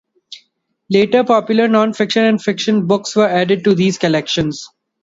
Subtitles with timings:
[0.89, 4.67] Later popular non-fiction and fiction books were added to these collections.